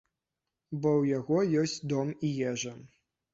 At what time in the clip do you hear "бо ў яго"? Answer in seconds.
0.81-1.37